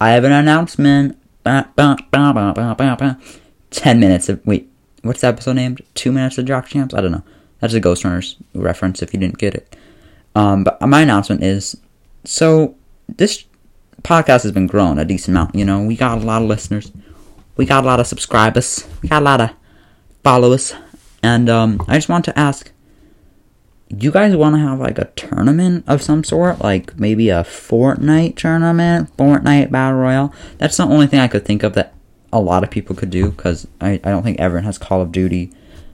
I 0.00 0.10
have 0.10 0.24
an 0.24 0.32
announcement. 0.32 1.16
Ten 1.44 1.72
minutes 4.00 4.28
of. 4.28 4.46
Wait, 4.46 4.70
what's 5.02 5.20
the 5.20 5.28
episode 5.28 5.54
named? 5.54 5.82
Two 5.94 6.12
minutes 6.12 6.38
of 6.38 6.46
Jock 6.46 6.66
Champs? 6.66 6.94
I 6.94 7.00
don't 7.00 7.12
know. 7.12 7.22
That's 7.60 7.74
a 7.74 7.80
Ghost 7.80 8.04
Runners 8.04 8.36
reference 8.54 9.02
if 9.02 9.12
you 9.12 9.20
didn't 9.20 9.38
get 9.38 9.54
it. 9.54 9.76
Um, 10.34 10.64
but 10.64 10.80
my 10.80 11.02
announcement 11.02 11.42
is 11.42 11.76
so 12.24 12.74
this 13.08 13.44
podcast 14.02 14.42
has 14.42 14.52
been 14.52 14.66
growing 14.66 14.98
a 14.98 15.04
decent 15.04 15.36
amount. 15.36 15.54
You 15.54 15.64
know, 15.64 15.82
we 15.82 15.96
got 15.96 16.18
a 16.18 16.24
lot 16.24 16.42
of 16.42 16.48
listeners, 16.48 16.92
we 17.56 17.66
got 17.66 17.84
a 17.84 17.86
lot 17.86 18.00
of 18.00 18.06
subscribers, 18.06 18.86
we 19.02 19.08
got 19.08 19.22
a 19.22 19.24
lot 19.24 19.40
of 19.40 19.50
followers, 20.22 20.74
and 21.22 21.48
um, 21.48 21.84
I 21.88 21.96
just 21.96 22.08
want 22.08 22.24
to 22.26 22.38
ask. 22.38 22.70
You 23.92 24.12
guys 24.12 24.36
want 24.36 24.54
to 24.54 24.60
have 24.60 24.78
like 24.78 24.98
a 24.98 25.06
tournament 25.16 25.84
of 25.88 26.00
some 26.00 26.22
sort, 26.22 26.60
like 26.60 26.98
maybe 26.98 27.28
a 27.28 27.42
Fortnite 27.42 28.36
tournament, 28.36 29.14
Fortnite 29.16 29.72
Battle 29.72 29.98
Royale? 29.98 30.32
That's 30.58 30.76
the 30.76 30.84
only 30.84 31.08
thing 31.08 31.18
I 31.18 31.26
could 31.26 31.44
think 31.44 31.64
of 31.64 31.74
that 31.74 31.92
a 32.32 32.40
lot 32.40 32.62
of 32.62 32.70
people 32.70 32.94
could 32.94 33.10
do 33.10 33.30
because 33.30 33.66
I, 33.80 33.94
I 34.04 34.10
don't 34.10 34.22
think 34.22 34.38
everyone 34.38 34.64
has 34.64 34.78
Call 34.78 35.02
of 35.02 35.10
Duty. 35.10 35.52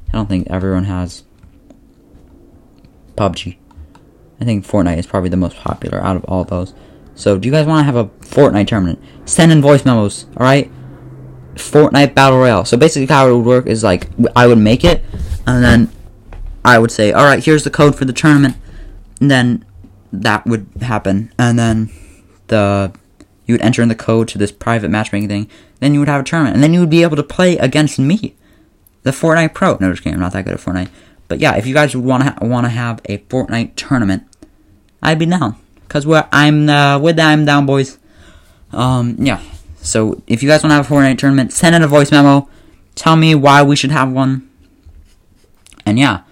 I 0.09 0.12
don't 0.12 0.29
think 0.29 0.47
everyone 0.50 0.85
has 0.85 1.25
PUBG. 3.17 3.57
I 4.43 4.45
think 4.45 4.67
Fortnite 4.67 4.99
is 4.99 5.07
probably 5.07 5.31
the 5.31 5.38
most 5.38 5.57
popular 5.57 5.99
out 6.03 6.17
of 6.17 6.25
all 6.26 6.45
those. 6.45 6.75
So, 7.15 7.38
do 7.38 7.49
you 7.49 7.53
guys 7.53 7.67
want 7.67 7.81
to 7.81 7.85
have 7.85 7.97
a 7.97 8.05
Fortnite 8.26 8.67
tournament? 8.67 9.03
Send 9.25 9.50
in 9.50 9.62
voice 9.62 9.87
memos, 9.87 10.26
alright? 10.37 10.71
Fortnite 11.55 12.15
Battle 12.15 12.38
Royale. 12.38 12.67
So, 12.67 12.76
basically, 12.76 13.07
how 13.07 13.26
it 13.31 13.35
would 13.35 13.47
work 13.47 13.67
is 13.67 13.83
like, 13.83 14.09
I 14.37 14.47
would 14.47 14.59
make 14.59 14.85
it, 14.85 15.03
and 15.47 15.65
then 15.65 15.91
I 16.66 16.78
would 16.78 16.90
say, 16.90 17.12
alright, 17.12 17.44
here's 17.44 17.62
the 17.62 17.70
code 17.70 17.96
for 17.96 18.04
the 18.04 18.12
tournament. 18.12 18.56
And 19.20 19.30
then 19.30 19.64
that 20.12 20.44
would 20.46 20.66
happen. 20.82 21.32
And 21.38 21.58
then 21.58 21.90
the 22.49 22.92
you 23.46 23.54
would 23.54 23.62
enter 23.62 23.80
in 23.80 23.88
the 23.88 23.94
code 23.94 24.26
to 24.28 24.38
this 24.38 24.50
private 24.50 24.90
matchmaking 24.90 25.28
thing. 25.28 25.49
Then 25.78 25.94
you 25.94 26.00
would 26.00 26.08
have 26.08 26.23
a 26.23 26.25
tournament. 26.25 26.54
And 26.54 26.64
then 26.64 26.75
you 26.75 26.80
would 26.80 26.90
be 26.90 27.02
able 27.02 27.14
to 27.16 27.23
play 27.23 27.56
against 27.58 27.99
me, 28.00 28.35
the 29.04 29.12
Fortnite 29.12 29.54
Pro. 29.54 29.76
No, 29.80 29.90
just 29.90 30.02
kidding. 30.02 30.14
I'm 30.14 30.20
not 30.20 30.32
that 30.32 30.44
good 30.44 30.54
at 30.54 30.61
Fortnite. 30.61 30.88
But 31.28 31.38
yeah, 31.38 31.54
if 31.56 31.66
you 31.66 31.73
guys 31.75 31.96
want 31.96 32.25
to 32.25 32.30
ha- 32.30 32.38
want 32.42 32.64
to 32.64 32.70
have 32.70 33.00
a 33.04 33.18
Fortnite 33.18 33.76
tournament, 33.76 34.25
I'd 35.00 35.20
be 35.20 35.26
down. 35.26 35.56
Cause 35.88 36.04
we're 36.04 36.28
I'm 36.32 36.68
uh, 36.68 36.99
with 36.99 37.20
I'm 37.20 37.44
down, 37.44 37.64
boys. 37.64 37.99
Um, 38.73 39.14
yeah. 39.20 39.40
So 39.76 40.20
if 40.26 40.42
you 40.42 40.49
guys 40.49 40.64
want 40.64 40.73
to 40.73 40.75
have 40.76 40.90
a 40.90 40.94
Fortnite 40.94 41.18
tournament, 41.18 41.52
send 41.52 41.76
in 41.76 41.85
a 41.85 41.87
voice 41.87 42.11
memo. 42.11 42.49
Tell 42.96 43.14
me 43.14 43.37
why 43.37 43.62
we 43.62 43.76
should 43.76 43.92
have 43.92 44.11
one. 44.11 44.50
And 45.85 45.96
yeah, 45.96 46.23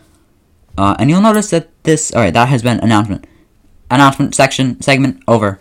uh, 0.77 0.97
and 0.99 1.11
you'll 1.11 1.21
notice 1.21 1.51
that 1.51 1.69
this. 1.85 2.13
All 2.13 2.21
right, 2.23 2.33
that 2.33 2.49
has 2.49 2.63
been 2.63 2.81
announcement. 2.81 3.27
Announcement 3.91 4.35
section 4.35 4.81
segment 4.81 5.23
over. 5.29 5.61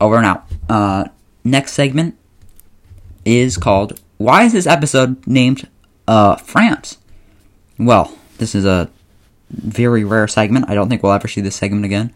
Over 0.00 0.16
and 0.16 0.26
out. 0.26 0.44
Uh, 0.68 1.04
next 1.44 1.72
segment 1.72 2.16
is 3.24 3.56
called 3.56 4.00
"Why 4.18 4.44
is 4.44 4.52
this 4.52 4.66
episode 4.66 5.26
named 5.26 5.68
uh 6.08 6.36
France?" 6.36 6.98
Well, 7.78 8.16
this 8.38 8.54
is 8.54 8.64
a 8.64 8.90
very 9.50 10.04
rare 10.04 10.28
segment. 10.28 10.66
I 10.68 10.74
don't 10.74 10.88
think 10.88 11.02
we'll 11.02 11.12
ever 11.12 11.28
see 11.28 11.40
this 11.40 11.56
segment 11.56 11.84
again. 11.84 12.12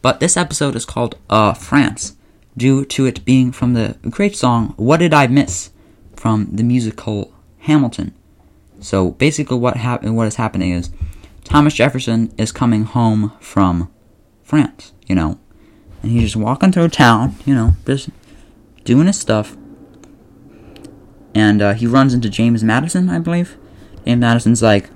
But 0.00 0.20
this 0.20 0.36
episode 0.36 0.76
is 0.76 0.84
called 0.84 1.16
Uh 1.28 1.54
France, 1.54 2.16
due 2.56 2.84
to 2.84 3.06
it 3.06 3.24
being 3.24 3.52
from 3.52 3.74
the 3.74 3.96
great 4.10 4.36
song 4.36 4.74
What 4.76 4.98
Did 4.98 5.12
I 5.14 5.26
Miss 5.26 5.70
from 6.14 6.48
the 6.52 6.62
musical 6.62 7.32
Hamilton. 7.60 8.14
So 8.80 9.10
basically 9.12 9.58
what 9.58 9.76
hap- 9.76 10.04
what 10.04 10.26
is 10.28 10.36
happening 10.36 10.72
is 10.72 10.90
Thomas 11.48 11.72
Jefferson 11.72 12.30
is 12.36 12.52
coming 12.52 12.84
home 12.84 13.32
from 13.40 13.90
France, 14.42 14.92
you 15.06 15.14
know. 15.14 15.40
And 16.02 16.12
he's 16.12 16.24
just 16.24 16.36
walking 16.36 16.72
through 16.72 16.88
town, 16.88 17.36
you 17.46 17.54
know, 17.54 17.72
just 17.86 18.10
doing 18.84 19.06
his 19.06 19.18
stuff. 19.18 19.56
And 21.34 21.62
uh, 21.62 21.72
he 21.72 21.86
runs 21.86 22.12
into 22.12 22.28
James 22.28 22.62
Madison, 22.62 23.08
I 23.08 23.18
believe. 23.18 23.56
James 24.04 24.20
Madison's 24.20 24.60
like, 24.60 24.90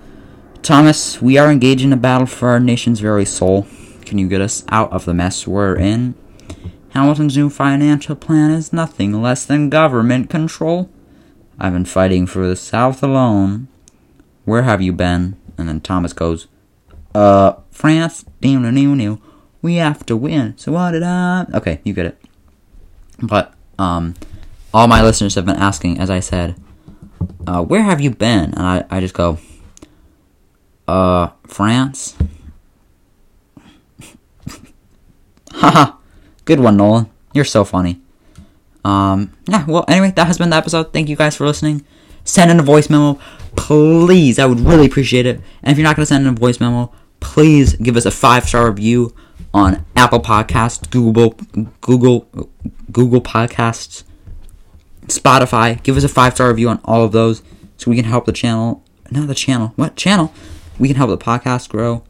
Thomas, 0.62 1.22
we 1.22 1.38
are 1.38 1.50
engaged 1.50 1.84
in 1.84 1.92
a 1.92 1.96
battle 1.96 2.26
for 2.26 2.50
our 2.50 2.60
nation's 2.60 3.00
very 3.00 3.24
soul. 3.24 3.66
Can 4.04 4.18
you 4.18 4.28
get 4.28 4.42
us 4.42 4.62
out 4.68 4.92
of 4.92 5.06
the 5.06 5.14
mess 5.14 5.46
we're 5.46 5.74
in? 5.74 6.14
Hamilton's 6.90 7.34
new 7.34 7.48
financial 7.48 8.14
plan 8.14 8.50
is 8.50 8.74
nothing 8.74 9.22
less 9.22 9.46
than 9.46 9.70
government 9.70 10.28
control. 10.28 10.90
I've 11.58 11.72
been 11.72 11.86
fighting 11.86 12.26
for 12.26 12.46
the 12.46 12.56
South 12.56 13.02
alone. 13.02 13.68
Where 14.44 14.62
have 14.62 14.82
you 14.82 14.92
been? 14.92 15.36
And 15.58 15.68
then 15.68 15.80
Thomas 15.80 16.12
goes, 16.12 16.46
Uh, 17.14 17.54
France, 17.70 18.24
new 18.42 18.58
new 18.58 18.96
new. 18.96 19.20
We 19.60 19.76
have 19.76 20.04
to 20.06 20.16
win. 20.16 20.54
So 20.56 20.72
what 20.72 20.92
did 20.92 21.02
I? 21.02 21.46
Okay, 21.54 21.80
you 21.84 21.92
get 21.92 22.06
it. 22.06 22.18
But 23.22 23.54
um, 23.78 24.14
all 24.74 24.88
my 24.88 25.02
listeners 25.02 25.34
have 25.36 25.46
been 25.46 25.56
asking, 25.56 25.98
as 25.98 26.10
I 26.10 26.20
said, 26.20 26.56
uh, 27.46 27.62
where 27.62 27.82
have 27.82 28.00
you 28.00 28.10
been? 28.10 28.52
And 28.54 28.58
I, 28.58 28.84
I 28.90 29.00
just 29.00 29.14
go, 29.14 29.38
uh, 30.88 31.28
France. 31.46 32.16
Haha, 35.52 35.92
good 36.44 36.58
one, 36.60 36.76
Nolan. 36.76 37.08
You're 37.32 37.44
so 37.44 37.64
funny. 37.64 38.00
Um, 38.84 39.32
yeah, 39.46 39.64
well, 39.66 39.84
anyway, 39.86 40.12
that 40.16 40.26
has 40.26 40.38
been 40.38 40.50
the 40.50 40.56
episode. 40.56 40.92
Thank 40.92 41.08
you 41.08 41.16
guys 41.16 41.36
for 41.36 41.46
listening. 41.46 41.84
Send 42.24 42.50
in 42.50 42.58
a 42.58 42.62
voice 42.62 42.90
memo, 42.90 43.18
please. 43.56 44.38
I 44.38 44.46
would 44.46 44.60
really 44.60 44.86
appreciate 44.86 45.26
it. 45.26 45.40
And 45.62 45.72
if 45.72 45.78
you're 45.78 45.84
not 45.84 45.96
going 45.96 46.02
to 46.02 46.06
send 46.06 46.26
in 46.26 46.32
a 46.32 46.36
voice 46.36 46.60
memo, 46.60 46.92
please 47.20 47.74
give 47.76 47.96
us 47.96 48.04
a 48.04 48.10
five 48.10 48.48
star 48.48 48.68
review 48.68 49.14
on 49.54 49.84
Apple 49.96 50.20
Podcasts, 50.20 50.88
Google, 50.90 51.30
Google, 51.80 52.20
Google 52.90 53.20
Podcasts, 53.20 54.04
Spotify. 55.06 55.82
Give 55.82 55.96
us 55.96 56.04
a 56.04 56.08
five 56.08 56.34
star 56.34 56.48
review 56.48 56.68
on 56.68 56.80
all 56.84 57.04
of 57.04 57.12
those 57.12 57.42
so 57.76 57.90
we 57.90 57.96
can 57.96 58.04
help 58.06 58.26
the 58.26 58.32
channel. 58.32 58.82
Not 59.10 59.28
the 59.28 59.34
channel. 59.34 59.72
What 59.76 59.96
channel? 59.96 60.32
We 60.78 60.88
can 60.88 60.96
help 60.96 61.10
the 61.10 61.18
podcast 61.18 61.68
grow. 61.68 62.02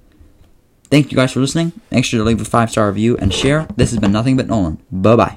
Thank 0.90 1.10
you 1.10 1.16
guys 1.16 1.32
for 1.32 1.40
listening. 1.40 1.72
Make 1.90 2.04
sure 2.04 2.18
to 2.18 2.24
leave 2.24 2.40
a 2.40 2.44
five 2.44 2.70
star 2.70 2.88
review 2.88 3.16
and 3.16 3.32
share. 3.32 3.66
This 3.76 3.90
has 3.90 3.98
been 3.98 4.12
nothing 4.12 4.36
but 4.36 4.46
Nolan. 4.46 4.78
Bye 4.90 5.16
bye. 5.16 5.30